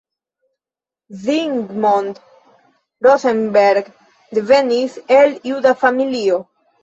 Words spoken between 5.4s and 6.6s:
juda familio.